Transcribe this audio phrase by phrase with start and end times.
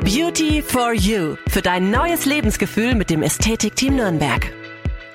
[0.00, 4.52] Beauty for You für dein neues Lebensgefühl mit dem Ästhetikteam Nürnberg.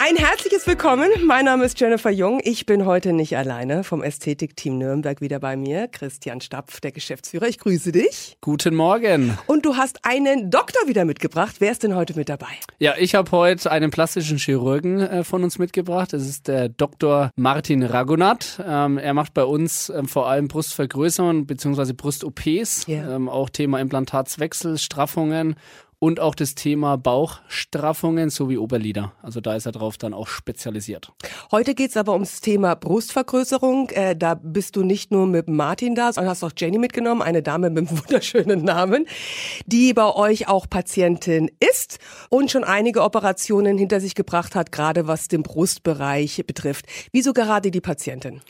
[0.04, 1.10] Ein herzliches Willkommen.
[1.28, 2.42] Mein Name ist Jennifer Jung.
[2.44, 5.88] Ich bin heute nicht alleine vom Ästhetikteam Nürnberg wieder bei mir.
[5.88, 7.48] Christian Stapf, der Geschäftsführer.
[7.48, 8.36] Ich grüße dich.
[8.42, 9.38] Guten Morgen.
[9.46, 11.58] Und du hast einen Doktor wieder mitgebracht.
[11.60, 12.48] Wer ist denn heute mit dabei?
[12.80, 16.14] Ja, ich habe heute einen plastischen Chirurgen äh, von uns mitgebracht.
[16.14, 17.30] Das ist der Dr.
[17.36, 18.60] Martin Ragunat.
[18.66, 21.94] Ähm, er macht bei uns ähm, vor allem Brustvergrößerungen bzw.
[21.94, 23.16] Brust-OPs, Ja.
[23.18, 25.56] ähm, auch Thema Implantatswechsel, Straffungen
[26.04, 29.14] und auch das Thema Bauchstraffungen sowie Oberlider.
[29.22, 31.12] Also da ist er drauf dann auch spezialisiert.
[31.52, 33.92] Heute geht's aber ums Thema Brustvergrößerung.
[33.92, 37.44] Äh, da bist du nicht nur mit Martin da, sondern hast auch Jenny mitgenommen, eine
[37.44, 39.06] Dame mit einem wunderschönen Namen,
[39.68, 45.06] die bei euch auch Patientin ist und schon einige Operationen hinter sich gebracht hat, gerade
[45.06, 46.88] was den Brustbereich betrifft.
[47.12, 48.42] Wieso gerade die Patientin?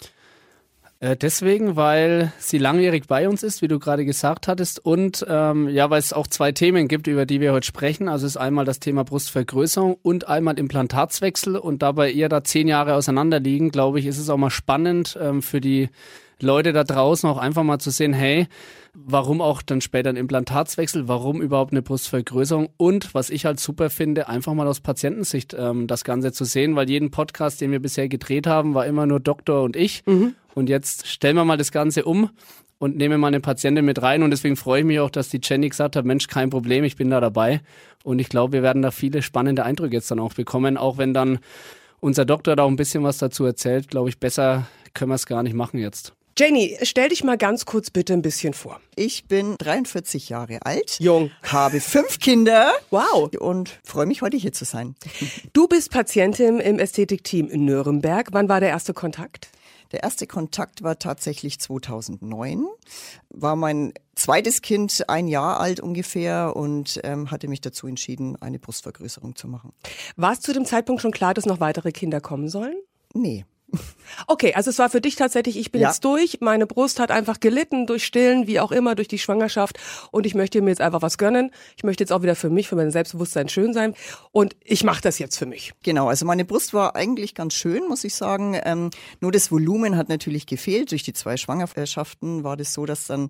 [1.02, 5.68] Äh, deswegen, weil sie langjährig bei uns ist, wie du gerade gesagt hattest, und ähm,
[5.68, 8.08] ja, weil es auch zwei Themen gibt, über die wir heute sprechen.
[8.08, 11.58] Also ist einmal das Thema Brustvergrößerung und einmal Implantatswechsel.
[11.58, 14.52] Und da bei ihr da zehn Jahre auseinander liegen, glaube ich, ist es auch mal
[14.52, 15.90] spannend ähm, für die
[16.40, 18.48] Leute da draußen auch einfach mal zu sehen, hey,
[18.94, 23.90] warum auch dann später ein Implantatswechsel, warum überhaupt eine Brustvergrößerung und was ich halt super
[23.90, 27.80] finde, einfach mal aus Patientensicht ähm, das Ganze zu sehen, weil jeden Podcast, den wir
[27.80, 30.04] bisher gedreht haben, war immer nur Doktor und ich.
[30.56, 32.30] Und jetzt stellen wir mal das Ganze um
[32.80, 34.24] und nehmen mal eine Patientin mit rein.
[34.24, 36.96] Und deswegen freue ich mich auch, dass die Jenny gesagt hat, Mensch, kein Problem, ich
[36.96, 37.62] bin da dabei.
[38.04, 41.14] Und ich glaube, wir werden da viele spannende Eindrücke jetzt dann auch bekommen, auch wenn
[41.14, 41.40] dann
[42.00, 45.26] unser Doktor da auch ein bisschen was dazu erzählt, glaube ich, besser können wir es
[45.28, 46.14] gar nicht machen jetzt.
[46.40, 48.80] Jenny, stell dich mal ganz kurz bitte ein bisschen vor.
[48.96, 51.30] Ich bin 43 Jahre alt, Jung.
[51.44, 53.30] habe fünf Kinder Wow.
[53.38, 54.96] und freue mich, heute hier zu sein.
[55.54, 58.30] Du bist Patientin im Ästhetikteam in Nürnberg.
[58.32, 59.50] Wann war der erste Kontakt?
[59.92, 62.66] Der erste Kontakt war tatsächlich 2009.
[63.30, 68.60] War mein zweites Kind ein Jahr alt ungefähr und ähm, hatte mich dazu entschieden, eine
[68.60, 69.74] Brustvergrößerung zu machen.
[70.16, 72.76] War es zu dem Zeitpunkt schon klar, dass noch weitere Kinder kommen sollen?
[73.14, 73.46] Nee.
[74.28, 75.90] Okay, also es war für dich tatsächlich, ich bin Ja.
[75.90, 79.80] jetzt durch, meine Brust hat einfach gelitten durch Stillen, wie auch immer, durch die Schwangerschaft
[80.12, 81.52] und ich möchte mir jetzt einfach was gönnen.
[81.78, 83.94] Ich möchte jetzt auch wieder für mich, für mein Selbstbewusstsein schön sein
[84.32, 85.74] und ich mache das jetzt für mich.
[85.84, 88.60] Genau, also meine Brust war eigentlich ganz schön, muss ich sagen.
[88.64, 88.90] Ähm,
[89.22, 90.92] nur das Volumen hat natürlich gefehlt.
[90.92, 93.30] Durch die zwei Schwangerschaften war das so, dass dann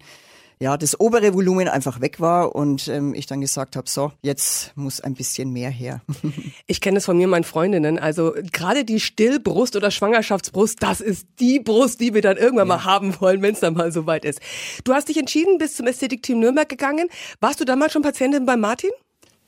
[0.62, 4.72] ja das obere Volumen einfach weg war und ähm, ich dann gesagt habe, so, jetzt
[4.78, 6.02] muss ein bisschen mehr her.
[6.68, 11.28] Ich kenne es von mir, meinen Freundinnen, also gerade die Stillbrust oder Schwangerschaftsbrust, das ist
[11.40, 14.40] die Brust, die wir dann irgendwann mal haben wollen, wenn es dann mal soweit ist.
[14.86, 17.10] Du hast dich entschieden, bist zum Ästhetikteam Nürnberg gegangen.
[17.42, 18.92] Warst du damals schon Patientin bei Martin?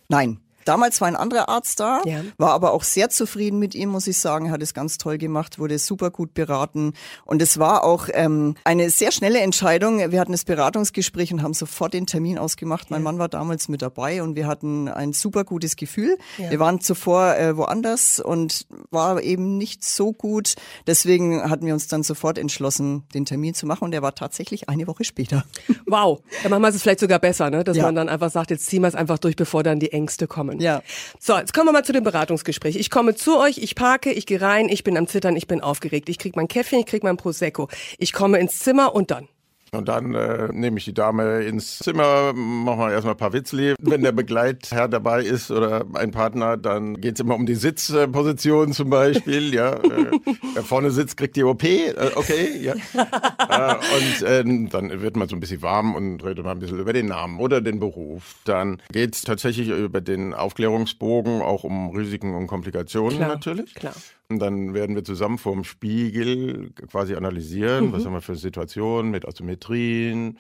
[0.09, 0.39] Nein.
[0.65, 2.21] Damals war ein anderer Arzt da, Ja.
[2.37, 5.59] war aber auch sehr zufrieden mit ihm, muss ich sagen, hat es ganz toll gemacht,
[5.59, 6.93] wurde super gut beraten
[7.25, 10.11] und es war auch ähm, eine sehr schnelle Entscheidung.
[10.11, 12.91] Wir hatten das Beratungsgespräch und haben sofort den Termin ausgemacht.
[12.91, 16.17] Mein Mann war damals mit dabei und wir hatten ein super gutes Gefühl.
[16.37, 20.55] Wir waren zuvor äh, woanders und war eben nicht so gut.
[20.87, 24.69] Deswegen hatten wir uns dann sofort entschlossen, den Termin zu machen und der war tatsächlich
[24.69, 25.43] eine Woche später.
[25.85, 27.63] Wow, dann machen wir es vielleicht sogar besser, ne?
[27.63, 27.83] dass Ja.
[27.83, 30.52] man dann einfach sagt, jetzt ziehen wir es einfach durch, bevor dann die Ängste kommen.
[30.59, 30.81] Ja.
[31.19, 32.75] So, jetzt kommen wir mal zu dem Beratungsgespräch.
[32.75, 35.61] Ich komme zu euch, ich parke, ich gehe rein, ich bin am Zittern, ich bin
[35.61, 36.09] aufgeregt.
[36.09, 37.69] Ich krieg mein Käffchen, ich krieg mein Prosecco.
[37.97, 39.27] Ich komme ins Zimmer und dann.
[39.73, 43.75] Und dann äh, nehme ich die Dame ins Zimmer, machen wir erstmal ein paar Witzli.
[43.79, 48.89] Wenn der Begleitherr dabei ist oder ein Partner, dann geht's immer um die Sitzposition zum
[48.89, 49.53] Beispiel.
[49.53, 50.11] ja, äh,
[50.53, 51.63] Wer vorne sitzt, kriegt die OP.
[51.63, 52.73] Äh, okay, ja.
[52.93, 56.79] äh, und ähm, dann wird man so ein bisschen warm und redet mal ein bisschen
[56.79, 58.35] über den Namen oder den Beruf.
[58.45, 63.73] Dann geht's tatsächlich über den Aufklärungsbogen auch um Risiken und Komplikationen Klar, natürlich.
[63.73, 63.93] klar.
[64.39, 70.37] Dann werden wir zusammen vorm Spiegel quasi analysieren, was haben wir für Situationen mit Asymmetrien.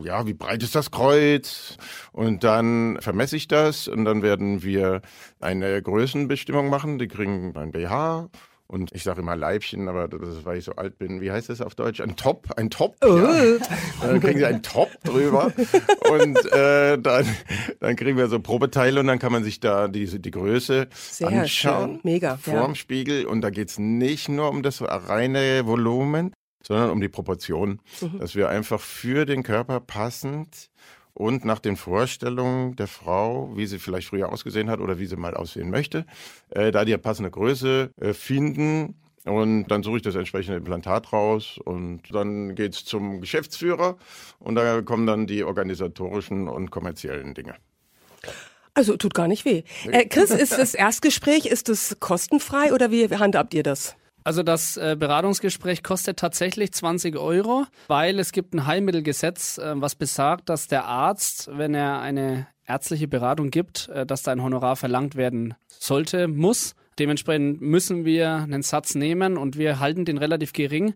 [0.00, 1.76] Ja, wie breit ist das Kreuz?
[2.12, 5.02] Und dann vermesse ich das und dann werden wir
[5.40, 6.98] eine Größenbestimmung machen.
[6.98, 8.28] Die kriegen ein BH
[8.70, 11.20] und ich sage immer Leibchen, aber das ist, weil ich so alt bin.
[11.20, 12.00] Wie heißt das auf Deutsch?
[12.00, 12.96] Ein Top, ein Top.
[13.02, 13.56] Ja.
[14.02, 15.52] Dann kriegen sie einen Top drüber
[16.10, 17.26] und äh, dann,
[17.80, 21.28] dann kriegen wir so Probeteile und dann kann man sich da diese die Größe Sehr
[21.28, 21.90] anschauen.
[21.94, 22.00] schön.
[22.04, 22.36] Mega, ja.
[22.36, 26.32] Vorm Spiegel und da geht's nicht nur um das reine Volumen,
[26.62, 28.18] sondern um die Proportion, Mhm.
[28.18, 30.70] dass wir einfach für den Körper passend
[31.18, 35.16] und nach den Vorstellungen der Frau, wie sie vielleicht früher ausgesehen hat oder wie sie
[35.16, 36.06] mal aussehen möchte,
[36.50, 38.94] äh, da die passende Größe äh, finden.
[39.24, 43.96] Und dann suche ich das entsprechende Implantat raus und dann geht's zum Geschäftsführer
[44.38, 47.56] und da kommen dann die organisatorischen und kommerziellen Dinge.
[48.74, 49.64] Also tut gar nicht weh.
[49.90, 53.96] Äh, Chris, ist das Erstgespräch, ist das kostenfrei oder wie handhabt ihr das?
[54.28, 59.94] Also das äh, Beratungsgespräch kostet tatsächlich 20 Euro, weil es gibt ein Heilmittelgesetz, äh, was
[59.94, 64.76] besagt, dass der Arzt, wenn er eine ärztliche Beratung gibt, äh, dass da ein Honorar
[64.76, 66.74] verlangt werden sollte, muss.
[66.98, 70.92] Dementsprechend müssen wir einen Satz nehmen und wir halten den relativ gering,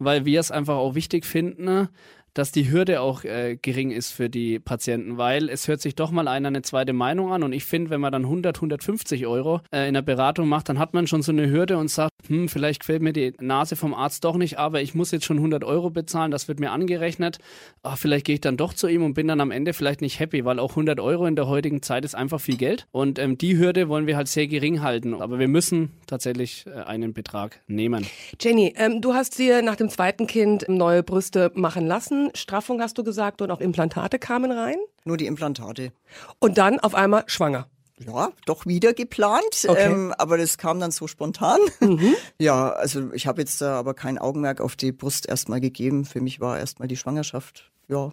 [0.00, 1.88] weil wir es einfach auch wichtig finden,
[2.34, 6.10] dass die Hürde auch äh, gering ist für die Patienten, weil es hört sich doch
[6.10, 9.60] mal einer eine zweite Meinung an und ich finde, wenn man dann 100, 150 Euro
[9.72, 12.48] äh, in der Beratung macht, dann hat man schon so eine Hürde und sagt, hm,
[12.48, 15.64] vielleicht quält mir die Nase vom Arzt doch nicht, aber ich muss jetzt schon 100
[15.64, 17.38] Euro bezahlen, das wird mir angerechnet,
[17.82, 20.20] Ach, vielleicht gehe ich dann doch zu ihm und bin dann am Ende vielleicht nicht
[20.20, 23.36] happy, weil auch 100 Euro in der heutigen Zeit ist einfach viel Geld und ähm,
[23.36, 27.60] die Hürde wollen wir halt sehr gering halten, aber wir müssen tatsächlich äh, einen Betrag
[27.66, 28.06] nehmen.
[28.40, 32.98] Jenny, ähm, du hast dir nach dem zweiten Kind neue Brüste machen lassen Straffung hast
[32.98, 34.76] du gesagt und auch Implantate kamen rein.
[35.04, 35.92] Nur die Implantate.
[36.38, 37.68] Und dann auf einmal schwanger.
[37.98, 39.92] Ja, doch wieder geplant, okay.
[39.92, 41.60] ähm, aber das kam dann so spontan.
[41.80, 42.14] Mhm.
[42.38, 46.04] Ja, also ich habe jetzt da aber kein Augenmerk auf die Brust erstmal gegeben.
[46.04, 48.10] Für mich war erstmal die Schwangerschaft ja,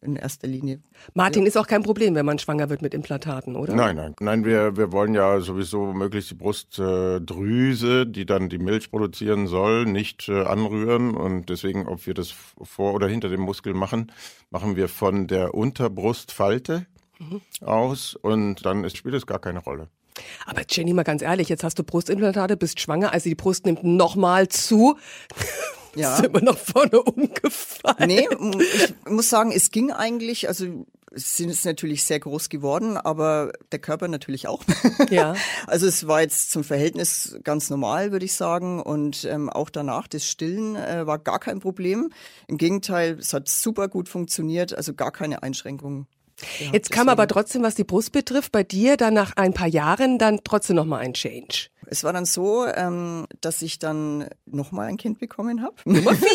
[0.00, 0.80] in erster Linie.
[1.14, 1.48] Martin, ja.
[1.48, 3.74] ist auch kein Problem, wenn man schwanger wird mit Implantaten, oder?
[3.74, 4.14] Nein, nein.
[4.20, 9.46] Nein, wir, wir wollen ja sowieso möglichst die Brustdrüse, äh, die dann die Milch produzieren
[9.46, 11.14] soll, nicht äh, anrühren.
[11.14, 14.12] Und deswegen, ob wir das vor oder hinter dem Muskel machen,
[14.50, 16.86] machen wir von der Unterbrustfalte
[17.18, 17.40] mhm.
[17.60, 19.88] aus und dann ist, spielt es gar keine Rolle.
[20.46, 23.84] Aber Jenny, mal ganz ehrlich, jetzt hast du Brustimplantate, bist schwanger, also die Brust nimmt
[23.84, 24.96] nochmal zu.
[25.96, 26.16] Ja.
[26.16, 28.06] Ist immer noch vorne umgefallen.
[28.06, 28.28] Nee,
[28.60, 30.66] ich muss sagen, es ging eigentlich, also
[31.16, 34.62] es sind es natürlich sehr groß geworden, aber der Körper natürlich auch.
[35.10, 35.34] Ja.
[35.66, 38.80] Also es war jetzt zum Verhältnis ganz normal, würde ich sagen.
[38.80, 42.10] Und ähm, auch danach, das Stillen äh, war gar kein Problem.
[42.46, 46.06] Im Gegenteil, es hat super gut funktioniert, also gar keine Einschränkungen.
[46.60, 49.68] Ja, Jetzt kam aber trotzdem, was die Brust betrifft, bei dir dann nach ein paar
[49.68, 51.68] Jahren dann trotzdem nochmal ein Change.
[51.88, 55.76] Es war dann so, ähm, dass ich dann nochmal ein Kind bekommen habe.
[55.84, 56.28] Nummer vier!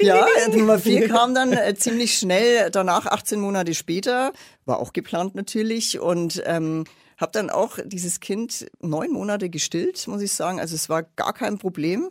[0.06, 4.32] ja, Nummer vier kam dann äh, ziemlich schnell danach, 18 Monate später.
[4.66, 6.84] War auch geplant natürlich und ähm,
[7.16, 10.60] habe dann auch dieses Kind neun Monate gestillt, muss ich sagen.
[10.60, 12.10] Also es war gar kein Problem.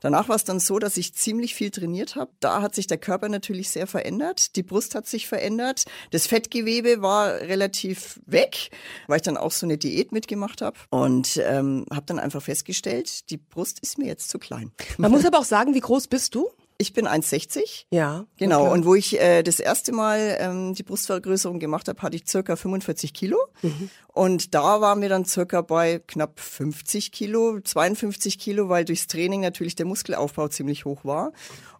[0.00, 2.30] Danach war es dann so, dass ich ziemlich viel trainiert habe.
[2.40, 4.56] Da hat sich der Körper natürlich sehr verändert.
[4.56, 5.84] Die Brust hat sich verändert.
[6.10, 8.70] Das Fettgewebe war relativ weg,
[9.06, 10.78] weil ich dann auch so eine Diät mitgemacht habe.
[10.90, 14.72] Und ähm, habe dann einfach festgestellt, die Brust ist mir jetzt zu klein.
[14.96, 16.50] Man muss aber auch sagen, wie groß bist du?
[16.80, 17.86] Ich bin 1,60.
[17.90, 18.26] Ja.
[18.36, 18.66] Genau.
[18.66, 18.72] Okay.
[18.72, 22.54] Und wo ich äh, das erste Mal ähm, die Brustvergrößerung gemacht habe, hatte ich circa
[22.54, 23.36] 45 Kilo.
[23.62, 23.90] Mhm.
[24.06, 29.40] Und da waren wir dann circa bei knapp 50 Kilo, 52 Kilo, weil durchs Training
[29.40, 31.32] natürlich der Muskelaufbau ziemlich hoch war.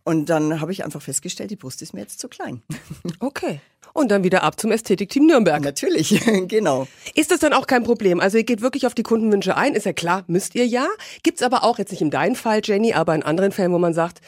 [0.02, 2.62] Und dann habe ich einfach festgestellt, die Brust ist mir jetzt zu klein.
[3.20, 3.60] Okay.
[3.94, 5.62] Und dann wieder ab zum Ästhetikteam Nürnberg.
[5.62, 6.86] Natürlich, genau.
[7.14, 8.20] Ist das dann auch kein Problem?
[8.20, 10.86] Also ihr geht wirklich auf die Kundenwünsche ein, ist ja klar, müsst ihr ja.
[11.22, 13.94] Gibt's aber auch, jetzt nicht in deinem Fall, Jenny, aber in anderen Fällen, wo man
[13.94, 14.20] sagt,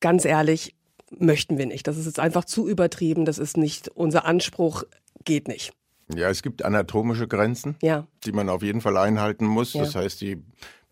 [0.00, 0.74] ganz ehrlich,
[1.18, 1.86] möchten wir nicht.
[1.86, 3.24] Das ist jetzt einfach zu übertrieben.
[3.24, 4.84] Das ist nicht unser Anspruch,
[5.24, 5.72] geht nicht.
[6.14, 8.06] Ja, es gibt anatomische Grenzen, ja.
[8.24, 9.74] die man auf jeden Fall einhalten muss.
[9.74, 9.82] Ja.
[9.82, 10.42] Das heißt, die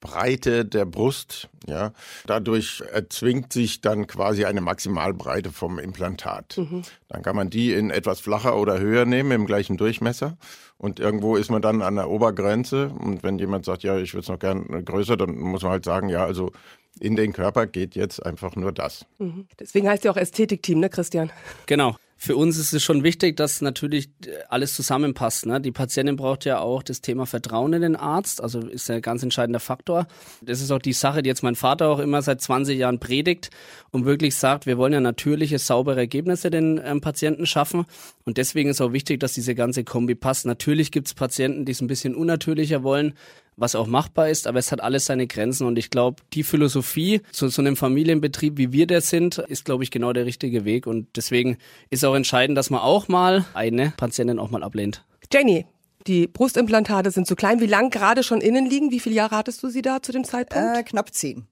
[0.00, 1.92] Breite der Brust, ja,
[2.26, 6.58] dadurch erzwingt sich dann quasi eine Maximalbreite vom Implantat.
[6.58, 6.82] Mhm.
[7.08, 10.36] Dann kann man die in etwas flacher oder höher nehmen im gleichen Durchmesser
[10.76, 14.22] und irgendwo ist man dann an der Obergrenze und wenn jemand sagt, ja, ich würde
[14.22, 16.52] es noch gern größer, dann muss man halt sagen, ja, also
[17.00, 19.06] in den Körper geht jetzt einfach nur das.
[19.18, 19.46] Mhm.
[19.58, 21.30] Deswegen heißt ja auch Ästhetikteam, ne, Christian?
[21.66, 21.96] Genau.
[22.18, 24.08] Für uns ist es schon wichtig, dass natürlich
[24.48, 25.44] alles zusammenpasst.
[25.44, 25.60] Ne?
[25.60, 29.22] Die Patientin braucht ja auch das Thema Vertrauen in den Arzt, also ist ein ganz
[29.22, 30.06] entscheidender Faktor.
[30.40, 33.50] Das ist auch die Sache, die jetzt mein Vater auch immer seit 20 Jahren predigt
[33.90, 37.84] und wirklich sagt, wir wollen ja natürliche, saubere Ergebnisse den ähm, Patienten schaffen.
[38.24, 40.46] Und deswegen ist auch wichtig, dass diese ganze Kombi passt.
[40.46, 43.12] Natürlich gibt es Patienten, die es ein bisschen unnatürlicher wollen
[43.56, 47.22] was auch machbar ist, aber es hat alles seine Grenzen und ich glaube, die Philosophie
[47.32, 50.86] zu so einem Familienbetrieb, wie wir der sind, ist, glaube ich, genau der richtige Weg
[50.86, 51.56] und deswegen
[51.90, 55.04] ist auch entscheidend, dass man auch mal eine Patientin auch mal ablehnt.
[55.32, 55.66] Jenny,
[56.06, 57.60] die Brustimplantate sind zu klein.
[57.60, 58.90] Wie lang gerade schon innen liegen?
[58.90, 60.78] Wie viele Jahre hattest du sie da zu dem Zeitpunkt?
[60.78, 61.46] Äh, knapp zehn.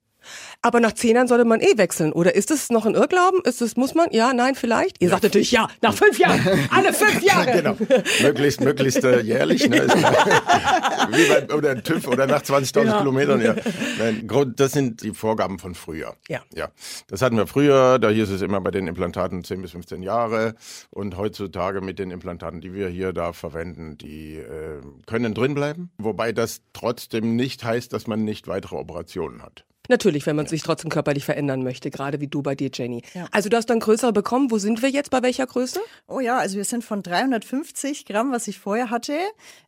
[0.61, 2.11] Aber nach zehn Jahren sollte man eh wechseln.
[2.13, 3.41] Oder ist es noch ein Irrglauben?
[3.43, 4.07] Ist es, muss man?
[4.11, 5.01] Ja, nein, vielleicht?
[5.01, 5.67] Ihr sagt natürlich ja.
[5.81, 6.41] Nach fünf Jahren.
[6.71, 7.51] Alle fünf Jahre.
[7.51, 7.77] genau.
[8.21, 9.67] Möglichst, möglichst äh, jährlich.
[9.69, 9.87] Ne?
[9.87, 12.97] Wie bei, oder TÜV oder nach 20.000 ja.
[12.99, 13.41] Kilometern.
[13.41, 13.55] Ja.
[13.99, 16.15] Nein, das sind die Vorgaben von früher.
[16.27, 16.41] Ja.
[16.53, 16.69] ja.
[17.07, 17.99] Das hatten wir früher.
[17.99, 20.55] Da hieß es immer bei den Implantaten 10 bis 15 Jahre.
[20.89, 25.91] Und heutzutage mit den Implantaten, die wir hier da verwenden, die äh, können drin bleiben.
[25.97, 29.65] Wobei das trotzdem nicht heißt, dass man nicht weitere Operationen hat.
[29.89, 33.03] Natürlich, wenn man sich trotzdem körperlich verändern möchte, gerade wie du bei dir, Jenny.
[33.13, 33.27] Ja.
[33.31, 34.51] Also du hast dann größere bekommen.
[34.51, 35.11] Wo sind wir jetzt?
[35.11, 35.79] Bei welcher Größe?
[36.07, 39.17] Oh ja, also wir sind von 350 Gramm, was ich vorher hatte,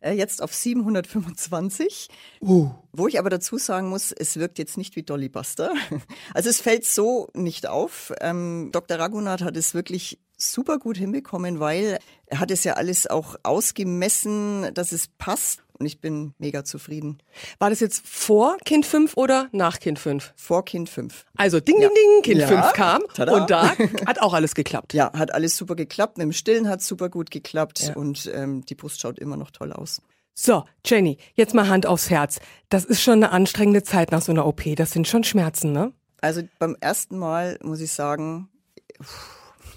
[0.01, 2.09] äh, jetzt auf 725.
[2.41, 2.69] Uh.
[2.91, 5.73] Wo ich aber dazu sagen muss, es wirkt jetzt nicht wie Dolly Buster.
[6.33, 8.13] Also es fällt so nicht auf.
[8.21, 8.99] Ähm, Dr.
[8.99, 14.73] Ragunat hat es wirklich super gut hinbekommen, weil er hat es ja alles auch ausgemessen,
[14.73, 15.63] dass es passt.
[15.79, 17.19] Und ich bin mega zufrieden.
[17.59, 20.33] War das jetzt vor Kind 5 oder nach Kind 5?
[20.35, 21.25] Vor Kind 5.
[21.35, 22.47] Also ding, ding, ding, Kind ja.
[22.47, 23.33] 5 kam Tada.
[23.33, 23.69] und da
[24.05, 24.93] hat auch alles geklappt.
[24.93, 26.17] Ja, hat alles super geklappt.
[26.17, 27.95] Mit dem Stillen hat super gut geklappt ja.
[27.95, 30.01] und ähm, die Brust schaut immer noch toll aus.
[30.39, 32.39] So, Jenny, jetzt mal Hand aufs Herz.
[32.69, 34.63] Das ist schon eine anstrengende Zeit nach so einer OP.
[34.75, 35.93] Das sind schon Schmerzen, ne?
[36.21, 38.49] Also beim ersten Mal muss ich sagen,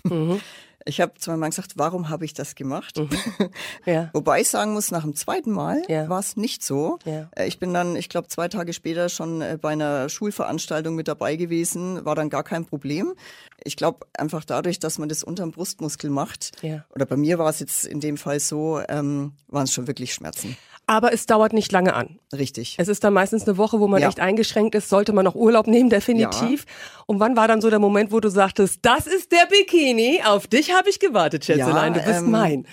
[0.04, 0.40] mhm.
[0.90, 2.98] Ich habe Mann gesagt, warum habe ich das gemacht?
[2.98, 3.08] Mhm.
[3.86, 4.10] Ja.
[4.12, 6.08] Wobei ich sagen muss, nach dem zweiten Mal ja.
[6.08, 6.98] war es nicht so.
[7.04, 7.28] Ja.
[7.36, 11.08] Äh, ich bin dann, ich glaube, zwei Tage später schon äh, bei einer Schulveranstaltung mit
[11.08, 13.14] dabei gewesen, war dann gar kein Problem.
[13.62, 16.52] Ich glaube einfach dadurch, dass man das unterm Brustmuskel macht,
[16.94, 20.12] oder bei mir war es jetzt in dem Fall so, ähm, waren es schon wirklich
[20.12, 20.56] Schmerzen.
[20.90, 22.18] Aber es dauert nicht lange an.
[22.36, 22.74] Richtig.
[22.76, 24.08] Es ist dann meistens eine Woche, wo man ja.
[24.08, 24.88] echt eingeschränkt ist.
[24.88, 26.66] Sollte man noch Urlaub nehmen, definitiv.
[26.66, 27.02] Ja.
[27.06, 30.48] Und wann war dann so der Moment, wo du sagtest, das ist der Bikini, auf
[30.48, 32.66] dich habe ich gewartet, Schätzelein, ja, du bist ähm, mein.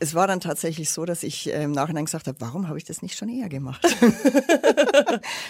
[0.00, 2.84] Es war dann tatsächlich so, dass ich äh, im Nachhinein gesagt habe, warum habe ich
[2.84, 3.82] das nicht schon eher gemacht?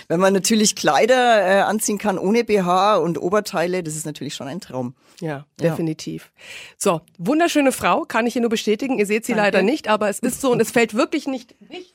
[0.07, 4.47] Wenn man natürlich Kleider äh, anziehen kann ohne BH und Oberteile, das ist natürlich schon
[4.47, 4.95] ein Traum.
[5.21, 6.31] Ja, definitiv.
[6.79, 9.01] So, wunderschöne Frau, kann ich hier nur bestätigen.
[9.01, 9.47] Ihr seht sie Danke.
[9.47, 11.93] leider nicht, aber es ist so und es fällt wirklich nicht, nicht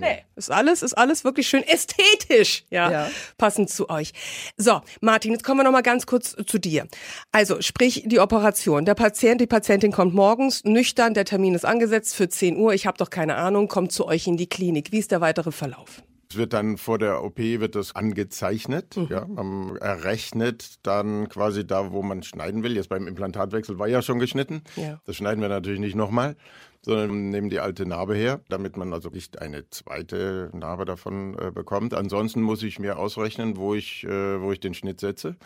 [0.00, 4.12] Nee, ist alles, ist alles wirklich schön ästhetisch, ja, ja, passend zu euch.
[4.56, 6.86] So, Martin, jetzt kommen wir noch mal ganz kurz zu dir.
[7.32, 8.84] Also, sprich die Operation.
[8.84, 12.74] Der Patient, die Patientin kommt morgens nüchtern, der Termin ist angesetzt für 10 Uhr.
[12.74, 14.92] Ich habe doch keine Ahnung, kommt zu euch in die Klinik.
[14.92, 16.02] Wie ist der weitere Verlauf?
[16.30, 19.06] Es wird dann vor der OP wird das angezeichnet, mhm.
[19.08, 22.76] ja, man errechnet dann quasi da, wo man schneiden will.
[22.76, 24.62] Jetzt beim Implantatwechsel war ja schon geschnitten.
[24.76, 25.00] Ja.
[25.06, 26.36] Das schneiden wir natürlich nicht nochmal
[26.82, 31.50] sondern nehmen die alte Narbe her, damit man also nicht eine zweite Narbe davon äh,
[31.50, 31.94] bekommt.
[31.94, 35.36] Ansonsten muss ich mir ausrechnen, wo ich, äh, wo ich den Schnitt setze.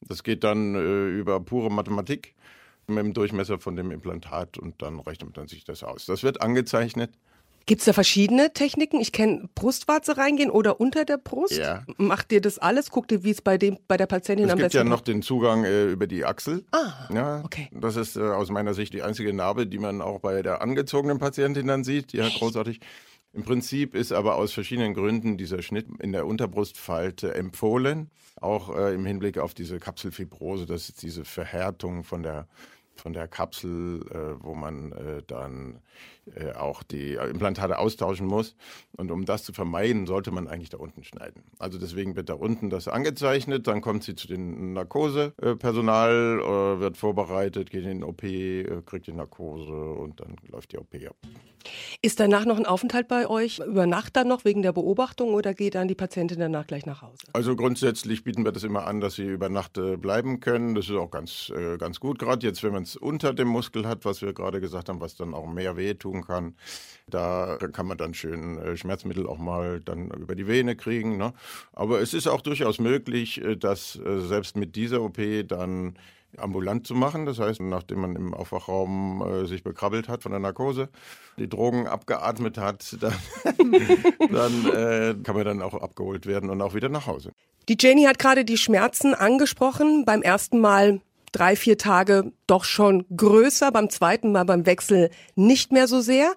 [0.00, 2.34] Das geht dann äh, über pure Mathematik
[2.86, 6.06] mit dem Durchmesser von dem Implantat und dann rechnet man sich das aus.
[6.06, 7.12] Das wird angezeichnet
[7.66, 9.00] Gibt es da verschiedene Techniken?
[9.00, 11.56] Ich kenne Brustwarze reingehen oder unter der Brust.
[11.56, 11.84] Ja.
[11.98, 12.90] Macht ihr das alles?
[12.90, 14.90] Guckt ihr, wie es bei, dem, bei der Patientin es am besten Es gibt ja
[14.90, 16.64] noch den Zugang äh, über die Achsel.
[16.72, 17.68] Ah, ja, okay.
[17.72, 21.18] Das ist äh, aus meiner Sicht die einzige Narbe, die man auch bei der angezogenen
[21.18, 22.12] Patientin dann sieht.
[22.14, 22.80] Hat großartig.
[23.32, 28.92] Im Prinzip ist aber aus verschiedenen Gründen dieser Schnitt in der Unterbrustfalte empfohlen, auch äh,
[28.94, 32.48] im Hinblick auf diese Kapselfibrose, das ist diese Verhärtung von der
[33.00, 35.80] von der Kapsel, äh, wo man äh, dann
[36.34, 38.54] äh, auch die Implantate austauschen muss.
[38.96, 41.42] Und um das zu vermeiden, sollte man eigentlich da unten schneiden.
[41.58, 46.96] Also deswegen wird da unten das angezeichnet, dann kommt sie zu den Narkosepersonal, äh, wird
[46.96, 51.16] vorbereitet, geht in den OP, äh, kriegt die Narkose und dann läuft die OP ab.
[52.00, 53.58] Ist danach noch ein Aufenthalt bei euch?
[53.58, 57.02] Über Nacht dann noch wegen der Beobachtung oder geht dann die Patientin danach gleich nach
[57.02, 57.18] Hause?
[57.32, 60.74] Also grundsätzlich bieten wir das immer an, dass sie über Nacht äh, bleiben können.
[60.74, 64.04] Das ist auch ganz, ganz gut, gerade jetzt, wenn man es unter dem Muskel hat,
[64.04, 66.54] was wir gerade gesagt haben, was dann auch mehr wehtun kann.
[67.08, 71.16] Da kann man dann schön äh, Schmerzmittel auch mal dann über die Vene kriegen.
[71.16, 71.32] Ne?
[71.72, 75.94] Aber es ist auch durchaus möglich, dass selbst mit dieser OP dann
[76.38, 77.26] ambulant zu machen.
[77.26, 80.88] Das heißt, nachdem man im Aufwachraum äh, sich bekrabbelt hat von der Narkose,
[81.38, 83.14] die Drogen abgeatmet hat, dann,
[84.30, 87.32] dann äh, kann man dann auch abgeholt werden und auch wieder nach Hause.
[87.68, 90.04] Die Jenny hat gerade die Schmerzen angesprochen.
[90.04, 91.00] Beim ersten Mal
[91.32, 96.32] drei, vier Tage doch schon größer, beim zweiten Mal beim Wechsel nicht mehr so sehr.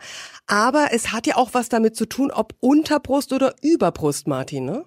[0.48, 4.86] Aber es hat ja auch was damit zu tun, ob Unterbrust oder Überbrust, Martin, ne?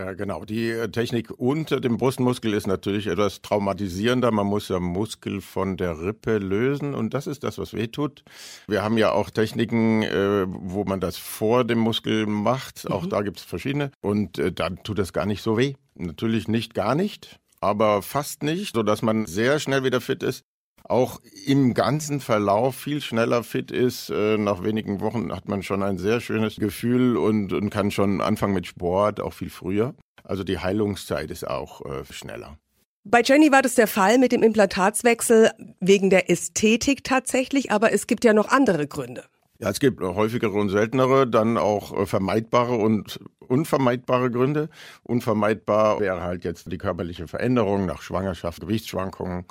[0.00, 0.46] Ja, genau.
[0.46, 4.30] Die äh, Technik unter dem Brustmuskel ist natürlich etwas traumatisierender.
[4.30, 8.24] Man muss ja Muskel von der Rippe lösen und das ist das, was weh tut.
[8.66, 12.90] Wir haben ja auch Techniken, äh, wo man das vor dem Muskel macht.
[12.90, 13.10] Auch mhm.
[13.10, 15.74] da gibt es verschiedene und äh, dann tut das gar nicht so weh.
[15.96, 20.44] Natürlich nicht gar nicht, aber fast nicht, sodass man sehr schnell wieder fit ist
[20.90, 24.10] auch im ganzen Verlauf viel schneller fit ist.
[24.10, 28.20] Äh, nach wenigen Wochen hat man schon ein sehr schönes Gefühl und, und kann schon
[28.20, 29.94] anfangen mit Sport, auch viel früher.
[30.24, 32.58] Also die Heilungszeit ist auch äh, schneller.
[33.04, 35.50] Bei Jenny war das der Fall mit dem Implantatswechsel
[35.80, 39.24] wegen der Ästhetik tatsächlich, aber es gibt ja noch andere Gründe.
[39.60, 44.70] Ja, es gibt häufigere und seltenere, dann auch äh, vermeidbare und unvermeidbare Gründe.
[45.02, 49.44] Unvermeidbar wäre halt jetzt die körperliche Veränderung nach Schwangerschaft, Gewichtsschwankungen,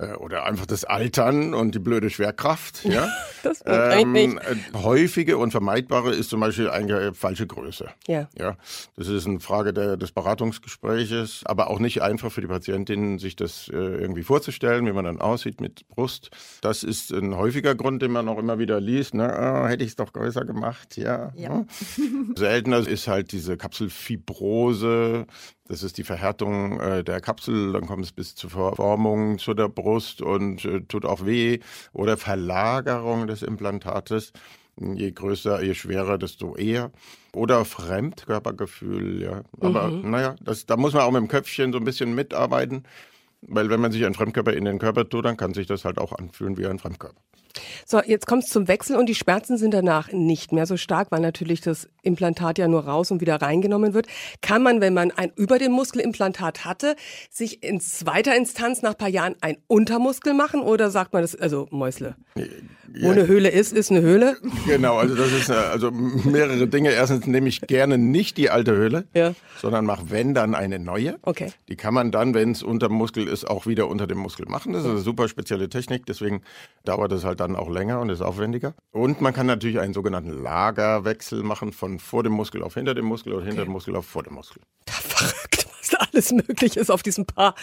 [0.00, 2.84] oder einfach das Altern und die blöde Schwerkraft.
[2.84, 3.08] Ja?
[3.44, 4.38] Das ähm, äh,
[4.74, 7.90] häufige und vermeidbare ist zum Beispiel eine falsche Größe.
[8.06, 8.26] Ja.
[8.38, 8.56] ja.
[8.96, 13.36] Das ist eine Frage der, des Beratungsgespräches, aber auch nicht einfach für die Patientin, sich
[13.36, 16.30] das äh, irgendwie vorzustellen, wie man dann aussieht mit Brust.
[16.62, 19.12] Das ist ein häufiger Grund, den man auch immer wieder liest.
[19.12, 19.26] Ne?
[19.26, 21.30] Oh, hätte ich es doch größer gemacht, ja.
[21.36, 21.66] ja.
[22.36, 25.26] Seltener ist halt diese Kapselfibrose.
[25.66, 29.68] Das ist die Verhärtung äh, der Kapsel, dann kommt es bis zur Verformung zu der
[29.68, 31.60] Brust und äh, tut auch weh.
[31.92, 34.32] Oder Verlagerung des Implantates.
[34.76, 36.90] Je größer, je schwerer, desto eher.
[37.32, 39.42] Oder Fremdkörpergefühl, ja.
[39.60, 40.10] Aber mhm.
[40.10, 42.82] naja, das, da muss man auch mit dem Köpfchen so ein bisschen mitarbeiten.
[43.40, 45.98] Weil wenn man sich einen Fremdkörper in den Körper tut, dann kann sich das halt
[45.98, 47.20] auch anfühlen wie ein Fremdkörper.
[47.86, 51.10] So, jetzt kommt es zum Wechsel und die Schmerzen sind danach nicht mehr so stark,
[51.10, 54.06] weil natürlich das Implantat ja nur raus und wieder reingenommen wird.
[54.40, 56.96] Kann man, wenn man ein über den Muskelimplantat hatte,
[57.30, 61.34] sich in zweiter Instanz nach ein paar Jahren ein Untermuskel machen oder sagt man das,
[61.34, 62.16] also Mäusle?
[63.00, 64.36] Wo eine Höhle ist, ist eine Höhle.
[64.66, 66.90] Genau, also das ist äh, also mehrere Dinge.
[66.90, 69.34] Erstens nehme ich gerne nicht die alte Höhle, ja.
[69.60, 71.16] sondern mache wenn dann eine neue.
[71.22, 71.52] Okay.
[71.68, 74.46] Die kann man dann, wenn es unter dem Muskel ist, auch wieder unter dem Muskel
[74.46, 74.72] machen.
[74.72, 76.42] Das ist eine super spezielle Technik, deswegen
[76.84, 78.74] dauert es halt dann auch länger und ist aufwendiger.
[78.90, 83.04] Und man kann natürlich einen sogenannten Lagerwechsel machen von vor dem Muskel auf hinter dem
[83.04, 84.62] Muskel oder hinter dem Muskel auf vor dem Muskel.
[84.88, 85.63] Verrückt, was da
[86.14, 87.54] alles möglich ist auf diesen paar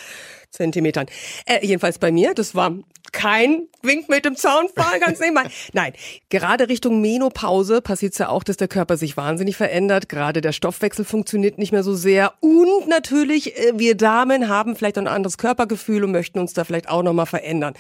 [0.50, 1.05] Zentimetern.
[1.46, 2.74] Äh, jedenfalls bei mir, das war
[3.13, 5.50] kein Wink mit dem Zaunpfahl, ganz nebenbei.
[5.74, 5.93] Nein,
[6.29, 10.10] gerade Richtung Menopause passiert es ja auch, dass der Körper sich wahnsinnig verändert.
[10.10, 12.34] Gerade der Stoffwechsel funktioniert nicht mehr so sehr.
[12.41, 16.89] Und natürlich, äh, wir Damen haben vielleicht ein anderes Körpergefühl und möchten uns da vielleicht
[16.89, 17.74] auch nochmal verändern.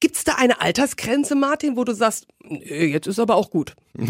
[0.00, 3.74] Gibt es da eine Altersgrenze, Martin, wo du sagst, jetzt ist aber auch gut?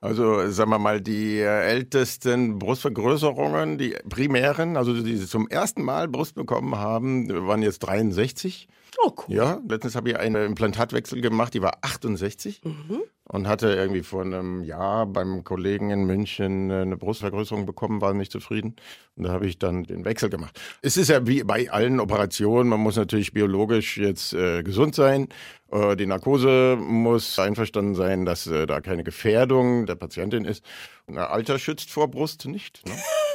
[0.00, 6.34] Also sagen wir mal, die ältesten Brustvergrößerungen, die primären, also die zum ersten Mal Brust
[6.34, 8.68] bekommen haben, waren jetzt 63.
[8.98, 9.36] Oh, cool.
[9.36, 13.02] Ja, letztens habe ich einen Implantatwechsel gemacht, die war 68 mhm.
[13.24, 18.32] und hatte irgendwie vor einem Jahr beim Kollegen in München eine Brustvergrößerung bekommen, war nicht
[18.32, 18.76] zufrieden.
[19.16, 20.60] Und da habe ich dann den Wechsel gemacht.
[20.82, 25.28] Es ist ja wie bei allen Operationen, man muss natürlich biologisch jetzt äh, gesund sein.
[25.70, 30.64] Äh, die Narkose muss einverstanden sein, dass äh, da keine Gefährdung der Patientin ist.
[31.06, 32.86] Na, Alter schützt vor Brust nicht.
[32.86, 32.94] Ne?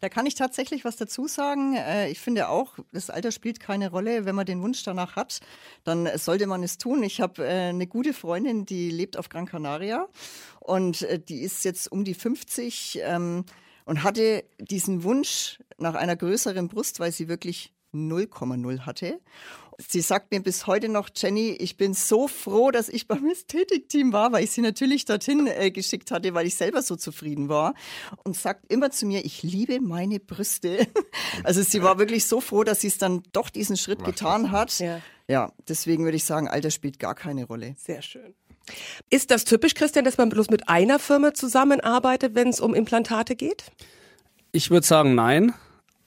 [0.00, 1.76] da kann ich tatsächlich was dazu sagen.
[1.76, 4.24] Äh, ich finde auch, das Alter spielt keine Rolle.
[4.24, 5.40] Wenn man den Wunsch danach hat,
[5.84, 7.02] dann sollte man es tun.
[7.02, 10.08] Ich habe äh, eine gute Freundin, die lebt auf Gran Canaria
[10.60, 13.44] und äh, die ist jetzt um die 50 ähm,
[13.84, 19.20] und hatte diesen Wunsch nach einer größeren Brust, weil sie wirklich 0,0 hatte.
[19.88, 24.12] Sie sagt mir bis heute noch, Jenny, ich bin so froh, dass ich beim Ästhetikteam
[24.12, 27.74] war, weil ich sie natürlich dorthin äh, geschickt hatte, weil ich selber so zufrieden war.
[28.24, 30.86] Und sagt immer zu mir, ich liebe meine Brüste.
[31.44, 34.78] Also sie war wirklich so froh, dass sie es dann doch diesen Schritt getan hat.
[34.78, 35.00] Ja.
[35.28, 37.74] ja, deswegen würde ich sagen, Alter spielt gar keine Rolle.
[37.78, 38.34] Sehr schön.
[39.08, 43.36] Ist das typisch, Christian, dass man bloß mit einer Firma zusammenarbeitet, wenn es um Implantate
[43.36, 43.64] geht?
[44.52, 45.54] Ich würde sagen, nein.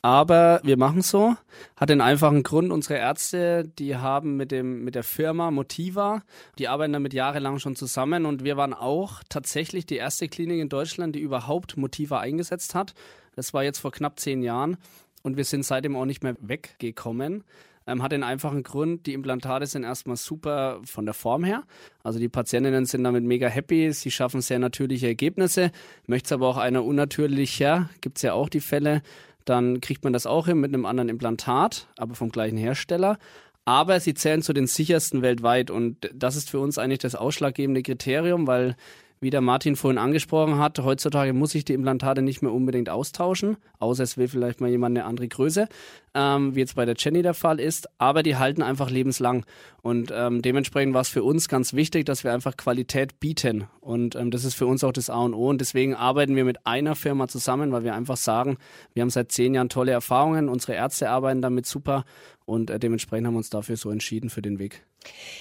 [0.04, 1.38] Aber wir machen so.
[1.78, 6.24] Hat den einfachen Grund, unsere Ärzte, die haben mit, dem, mit der Firma Motiva,
[6.60, 10.68] die arbeiten damit jahrelang schon zusammen und wir waren auch tatsächlich die erste Klinik in
[10.68, 12.94] Deutschland, die überhaupt Motiva eingesetzt hat.
[13.38, 14.76] Das war jetzt vor knapp zehn Jahren
[15.22, 17.46] und wir sind seitdem auch nicht mehr weggekommen.
[17.86, 21.64] Ähm, hat den einfachen Grund, die Implantate sind erstmal super von der Form her.
[22.04, 25.72] Also die Patientinnen sind damit mega happy, sie schaffen sehr natürliche Ergebnisse.
[26.08, 29.02] Möchte es aber auch einer unnatürlicher, gibt es ja auch die Fälle,
[29.46, 33.18] dann kriegt man das auch hin mit einem anderen Implantat, aber vom gleichen Hersteller.
[33.66, 37.82] Aber sie zählen zu den sichersten weltweit und das ist für uns eigentlich das ausschlaggebende
[37.82, 38.76] Kriterium, weil
[39.24, 43.58] wie der Martin vorhin angesprochen hat, heutzutage muss ich die Implantate nicht mehr unbedingt austauschen,
[43.80, 45.68] außer es will vielleicht mal jemand eine andere Größe,
[46.14, 49.46] ähm, wie jetzt bei der Jenny der Fall ist, aber die halten einfach lebenslang.
[49.82, 53.66] Und ähm, dementsprechend war es für uns ganz wichtig, dass wir einfach Qualität bieten.
[53.82, 55.50] Und ähm, das ist für uns auch das A und O.
[55.50, 58.58] Und deswegen arbeiten wir mit einer Firma zusammen, weil wir einfach sagen,
[58.94, 62.04] wir haben seit zehn Jahren tolle Erfahrungen, unsere Ärzte arbeiten damit super
[62.46, 64.84] und äh, dementsprechend haben wir uns dafür so entschieden für den Weg.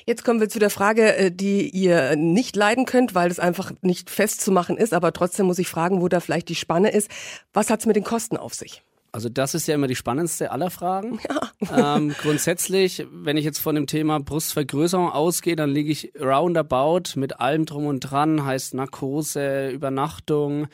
[0.06, 3.72] Jetzt kommen wir zu der Frage, äh, die ihr nicht leiden könnt, weil es einfach
[3.82, 4.92] nicht festzumachen ist.
[4.94, 7.10] Aber trotzdem muss ich fragen, wo da vielleicht die Spanne ist.
[7.52, 8.82] Was hat es mit den Kosten auf sich?
[9.14, 11.20] Also das ist ja immer die spannendste aller Fragen.
[11.28, 11.40] Ja.
[11.96, 17.40] Ähm, grundsätzlich, wenn ich jetzt von dem Thema Brustvergrößerung ausgehe, dann liege ich roundabout mit
[17.40, 20.66] allem drum und dran, heißt Narkose, Übernachtung,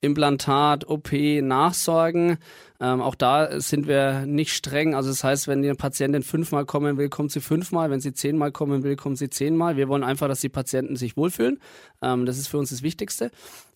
[0.00, 2.38] Implantat, OP, Nachsorgen.
[2.80, 4.94] Ähm, auch da sind wir nicht streng.
[4.94, 7.90] Also das heißt, wenn die Patientin fünfmal kommen will, kommt sie fünfmal.
[7.90, 9.76] Wenn sie zehnmal kommen will, kommt sie zehnmal.
[9.76, 11.58] Wir wollen einfach, dass die Patienten sich wohlfühlen.
[12.02, 13.30] Ähm, das ist für uns das Wichtigste.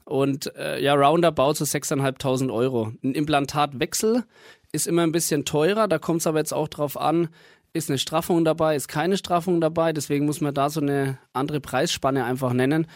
[0.05, 2.93] Und äh, ja, roundabout so 6.500 Euro.
[3.03, 4.25] Ein Implantatwechsel
[4.73, 5.89] ist immer ein bisschen teurer.
[5.89, 7.29] Da kommt es aber jetzt auch drauf an,
[7.73, 9.93] ist eine Straffung dabei, ist keine Straffung dabei.
[9.93, 12.87] Deswegen muss man da so eine andere Preisspanne einfach nennen,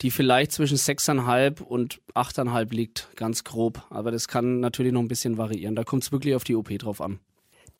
[0.00, 3.84] die vielleicht zwischen 6,5 und 8,5 liegt, ganz grob.
[3.90, 5.76] Aber das kann natürlich noch ein bisschen variieren.
[5.76, 7.20] Da kommt es wirklich auf die OP drauf an.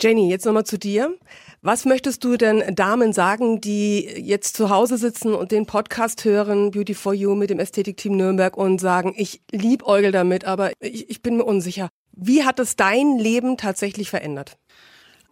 [0.01, 1.17] Jenny, jetzt nochmal zu dir.
[1.61, 6.73] Was möchtest du denn Damen sagen, die jetzt zu Hause sitzen und den Podcast hören,
[6.73, 11.23] Beauty for You mit dem Ästhetikteam Nürnberg und sagen, ich liebäugel damit, aber ich, ich
[11.23, 11.89] bin mir unsicher.
[12.13, 14.59] Wie hat es dein Leben tatsächlich verändert?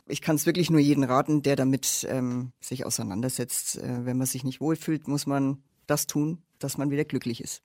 [0.07, 3.79] Ich kann es wirklich nur jeden raten, der damit ähm, sich auseinandersetzt.
[3.79, 7.63] Äh, wenn man sich nicht wohlfühlt, muss man das tun, dass man wieder glücklich ist.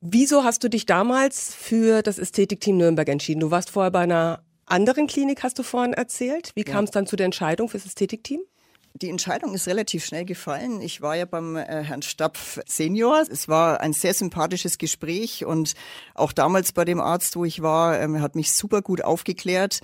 [0.00, 3.40] Wieso hast du dich damals für das Ästhetikteam Nürnberg entschieden?
[3.40, 6.52] Du warst vorher bei einer anderen Klinik, hast du vorhin erzählt.
[6.54, 8.40] Wie kam es dann zu der Entscheidung fürs Ästhetikteam?
[8.94, 10.80] Die Entscheidung ist relativ schnell gefallen.
[10.80, 13.24] Ich war ja beim äh, Herrn Stapf Senior.
[13.30, 15.74] Es war ein sehr sympathisches Gespräch und
[16.14, 19.80] auch damals bei dem Arzt, wo ich war, ähm, hat mich super gut aufgeklärt.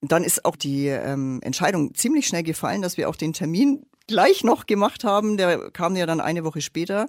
[0.00, 4.42] Dann ist auch die ähm, Entscheidung ziemlich schnell gefallen, dass wir auch den Termin gleich
[4.42, 5.36] noch gemacht haben.
[5.36, 7.08] Der kam ja dann eine Woche später.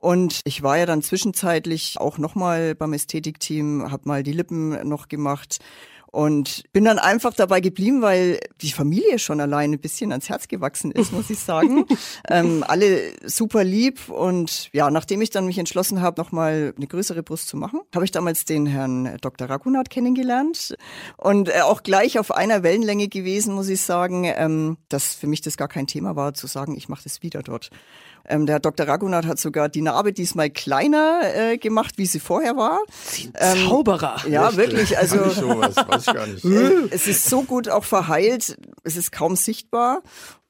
[0.00, 5.08] Und ich war ja dann zwischenzeitlich auch nochmal beim Ästhetikteam, habe mal die Lippen noch
[5.08, 5.58] gemacht
[6.10, 10.48] und bin dann einfach dabei geblieben, weil die Familie schon allein ein bisschen ans Herz
[10.48, 11.84] gewachsen ist, muss ich sagen.
[12.28, 17.22] ähm, alle super lieb und ja, nachdem ich dann mich entschlossen habe, nochmal eine größere
[17.22, 19.50] Brust zu machen, habe ich damals den Herrn Dr.
[19.50, 20.76] Ragunat kennengelernt
[21.18, 25.42] und äh, auch gleich auf einer Wellenlänge gewesen, muss ich sagen, ähm, dass für mich
[25.42, 27.70] das gar kein Thema war, zu sagen, ich mache das wieder dort.
[28.28, 28.86] Ähm, der Herr Dr.
[28.86, 32.80] Ragunat hat sogar die Narbe diesmal kleiner äh, gemacht, wie sie vorher war.
[33.34, 34.22] Ähm, Zauberer.
[34.28, 34.98] Ja, wirklich.
[34.98, 36.44] Also sowas, weiß ich gar nicht.
[36.58, 40.02] Äh, es ist so gut auch verheilt, es ist kaum sichtbar.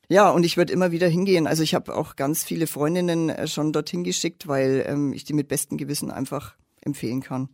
[0.09, 1.47] Ja, und ich würde immer wieder hingehen.
[1.47, 5.35] Also ich habe auch ganz viele Freundinnen äh, schon dorthin geschickt, weil ähm, ich die
[5.35, 7.49] mit bestem Gewissen einfach empfehlen kann.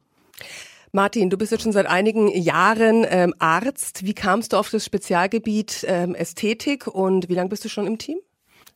[0.92, 4.06] Martin, du bist jetzt schon seit einigen Jahren ähm, Arzt.
[4.06, 7.98] Wie kamst du auf das Spezialgebiet ähm, Ästhetik und wie lange bist du schon im
[7.98, 8.18] Team?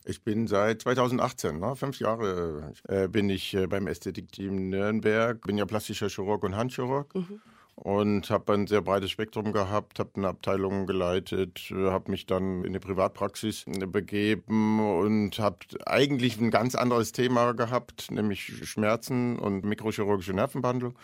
[0.09, 5.39] Ich bin seit 2018, ne, fünf Jahre äh, bin ich äh, beim Ästhetikteam Nürnberg.
[5.45, 7.13] Bin ja plastischer Chirurg und Handchirurg.
[7.13, 7.41] Mhm.
[7.75, 12.69] Und habe ein sehr breites Spektrum gehabt, habe eine Abteilung geleitet, habe mich dann in
[12.69, 19.63] eine Privatpraxis äh, begeben und habe eigentlich ein ganz anderes Thema gehabt, nämlich Schmerzen und
[19.63, 20.95] mikrochirurgische Nervenbehandlung.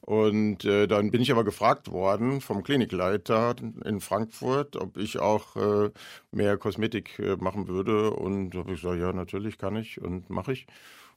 [0.00, 5.56] Und äh, dann bin ich aber gefragt worden vom Klinikleiter in Frankfurt, ob ich auch
[5.56, 5.90] äh,
[6.32, 8.12] mehr Kosmetik äh, machen würde.
[8.12, 10.66] Und habe ich gesagt, ja, natürlich kann ich und mache ich.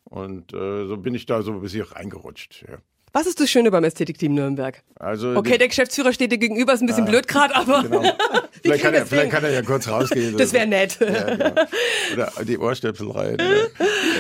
[0.06, 2.66] Und äh, so bin ich da so ein bisschen reingerutscht.
[2.70, 2.80] Ja.
[3.14, 4.82] Was ist das Schöne beim Ästhetikteam Nürnberg?
[4.96, 8.04] Also okay, der Geschäftsführer steht dir gegenüber, ist ein bisschen ah, blöd gerade, aber genau.
[8.64, 10.38] vielleicht, kann er, vielleicht kann er ja kurz rausgehen.
[10.38, 10.98] Das wäre nett.
[11.00, 11.52] Ja, genau.
[12.14, 13.38] Oder die Ohrstöpsel rein.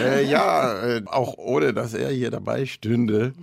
[0.03, 3.33] äh, ja, äh, auch ohne, dass er hier dabei stünde,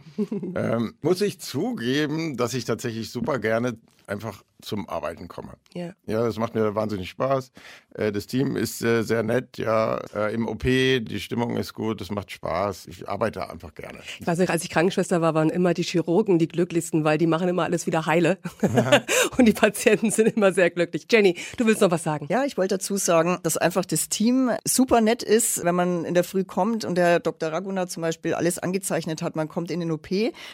[0.55, 5.53] ähm, muss ich zugeben, dass ich tatsächlich super gerne einfach zum Arbeiten komme.
[5.75, 5.93] Ja.
[6.07, 7.53] Ja, das macht mir wahnsinnig Spaß.
[7.95, 9.99] Äh, das Team ist äh, sehr nett, ja.
[10.15, 12.87] Äh, Im OP, die Stimmung ist gut, es macht Spaß.
[12.87, 14.01] Ich arbeite einfach gerne.
[14.19, 17.27] Ich weiß nicht, als ich Krankenschwester war, waren immer die Chirurgen die glücklichsten, weil die
[17.27, 18.39] machen immer alles wieder heile.
[19.39, 21.07] Und die Patienten sind immer sehr glücklich.
[21.11, 22.27] Jenny, du willst noch was sagen?
[22.29, 26.15] Ja, ich wollte dazu sagen, dass einfach das Team super nett ist, wenn man in
[26.15, 27.53] der Früh kommt und der Dr.
[27.53, 29.37] Raguna zum Beispiel alles angezeichnet hat.
[29.37, 30.09] Man kommt in den OP,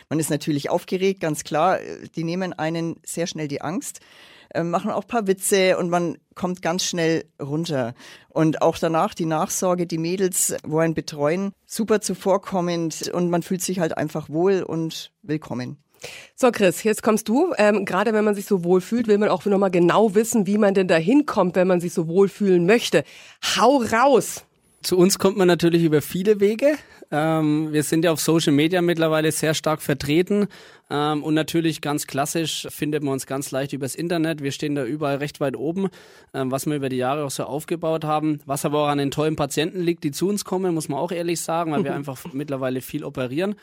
[0.08, 1.78] man ist natürlich aufgeregt, ganz klar.
[2.14, 3.93] Die nehmen einen sehr schnell die Angst.
[4.54, 7.94] Äh, machen auch paar Witze und man kommt ganz schnell runter.
[8.28, 13.80] Und auch danach die Nachsorge, die Mädels wollen betreuen, super zuvorkommend und man fühlt sich
[13.80, 15.78] halt einfach wohl und willkommen.
[16.37, 17.54] So, Chris, jetzt kommst du.
[17.57, 20.59] Ähm, Gerade wenn man sich so wohl fühlt, will man auch nochmal genau wissen, wie
[20.59, 23.04] man denn da hinkommt, wenn man sich so wohl fühlen möchte.
[23.57, 24.44] Hau raus!
[24.85, 26.75] Zu uns kommt man natürlich über viele Wege.
[27.11, 30.47] Ähm, wir sind ja auf Social Media mittlerweile sehr stark vertreten.
[30.90, 34.42] Ähm, und natürlich ganz klassisch findet man uns ganz leicht übers Internet.
[34.42, 35.88] Wir stehen da überall recht weit oben,
[36.35, 38.40] ähm, was wir über die Jahre auch so aufgebaut haben.
[38.44, 41.12] Was aber auch an den tollen Patienten liegt, die zu uns kommen, muss man auch
[41.12, 43.55] ehrlich sagen, weil wir einfach mittlerweile viel operieren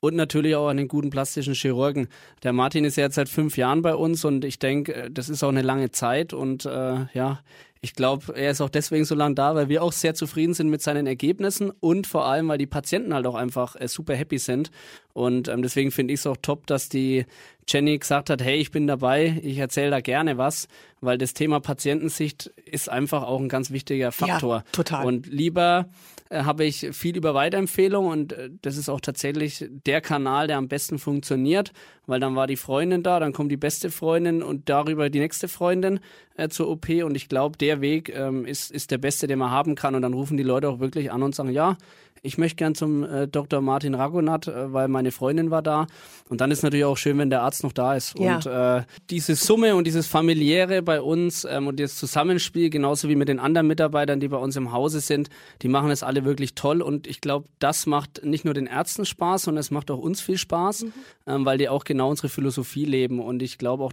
[0.00, 2.08] und natürlich auch an den guten plastischen Chirurgen.
[2.42, 5.28] Der Martin ist ja jetzt seit fünf Jahren bei uns und ich denke, äh, das
[5.28, 7.40] ist auch eine lange Zeit und äh, ja,
[7.80, 10.68] ich glaube, er ist auch deswegen so lange da, weil wir auch sehr zufrieden sind
[10.68, 14.38] mit seinen Ergebnissen und vor allem, weil die Patienten halt auch einfach äh, super happy
[14.38, 14.70] sind.
[15.12, 17.24] Und ähm, deswegen finde ich es auch top, dass die
[17.68, 20.68] Jenny gesagt hat, hey, ich bin dabei, ich erzähle da gerne was,
[21.00, 24.56] weil das Thema Patientensicht ist einfach auch ein ganz wichtiger Faktor.
[24.56, 25.06] Ja, total.
[25.06, 25.88] Und lieber
[26.30, 30.58] äh, habe ich viel über Weiterempfehlungen und äh, das ist auch tatsächlich der Kanal, der
[30.58, 31.72] am besten funktioniert,
[32.06, 35.48] weil dann war die Freundin da, dann kommt die beste Freundin und darüber die nächste
[35.48, 36.00] Freundin
[36.36, 39.50] äh, zur OP und ich glaube, der Weg ähm, ist, ist der beste, den man
[39.50, 41.76] haben kann und dann rufen die Leute auch wirklich an und sagen, ja,
[42.22, 43.60] ich möchte gern zum äh, Dr.
[43.60, 45.86] Martin Ragonat, äh, weil meine Freundin war da.
[46.28, 48.18] Und dann ist natürlich auch schön, wenn der Arzt noch da ist.
[48.18, 48.36] Ja.
[48.36, 53.16] Und äh, diese Summe und dieses familiäre bei uns ähm, und das Zusammenspiel, genauso wie
[53.16, 55.28] mit den anderen Mitarbeitern, die bei uns im Hause sind,
[55.62, 56.82] die machen es alle wirklich toll.
[56.82, 60.20] Und ich glaube, das macht nicht nur den Ärzten Spaß, sondern es macht auch uns
[60.20, 60.86] viel Spaß,
[61.26, 63.20] ähm, weil die auch genau unsere Philosophie leben.
[63.20, 63.92] Und ich glaube auch,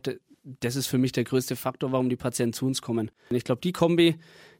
[0.59, 3.11] das ist für mich der größte Faktor, warum die Patienten zu uns kommen.
[3.29, 4.15] Und ich glaube, die Kombi,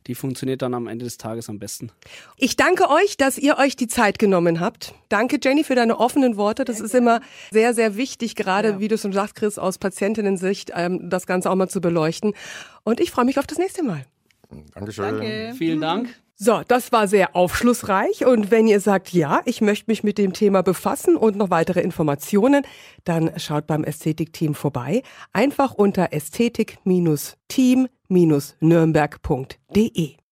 [0.08, 1.92] die funktioniert dann am Ende des Tages am besten.
[2.38, 4.94] Ich danke euch, dass ihr euch die Zeit genommen habt.
[5.10, 6.66] Danke, Jenny, für deine offenen Worte.
[6.66, 11.10] Das ist immer sehr, sehr wichtig, gerade wie du schon sagst, Chris, aus Patientinnen-Sicht, ähm,
[11.10, 12.34] das Ganze auch mal zu beleuchten.
[12.84, 14.06] Und ich freue mich auf das nächste Mal.
[14.74, 15.56] Dankeschön.
[15.56, 16.10] Vielen Dank.
[16.38, 18.26] So, das war sehr aufschlussreich.
[18.26, 21.80] Und wenn ihr sagt, ja, ich möchte mich mit dem Thema befassen und noch weitere
[21.80, 22.64] Informationen,
[23.06, 25.02] dann schaut beim Ästhetikteam vorbei.
[25.32, 26.12] Einfach unter
[28.10, 30.18] ästhetik-team-nürnberg.de.